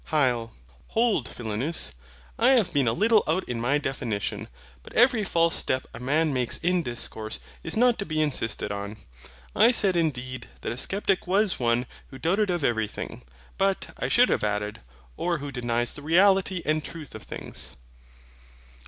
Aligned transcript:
HYL. 0.11 0.49
Hold, 0.87 1.27
Philonous, 1.29 1.93
I 2.39 2.47
have 2.53 2.73
been 2.73 2.87
a 2.87 2.91
little 2.93 3.23
out 3.27 3.47
in 3.47 3.61
my 3.61 3.77
definition; 3.77 4.47
but 4.81 4.93
every 4.93 5.23
false 5.23 5.53
step 5.55 5.85
a 5.93 5.99
man 5.99 6.33
makes 6.33 6.57
in 6.57 6.81
discourse 6.81 7.39
is 7.61 7.77
not 7.77 7.99
to 7.99 8.05
be 8.07 8.19
insisted 8.19 8.71
on. 8.71 8.97
I 9.55 9.71
said 9.71 9.95
indeed 9.95 10.47
that 10.61 10.71
a 10.71 10.75
SCEPTIC 10.79 11.27
was 11.27 11.59
one 11.59 11.85
who 12.07 12.17
doubted 12.17 12.49
of 12.49 12.63
everything; 12.63 13.21
but 13.59 13.93
I 13.99 14.07
should 14.07 14.29
have 14.29 14.43
added, 14.43 14.79
or 15.17 15.37
who 15.37 15.51
denies 15.51 15.93
the 15.93 16.01
reality 16.01 16.63
and 16.65 16.83
truth 16.83 17.13
of 17.13 17.21
things. 17.21 17.75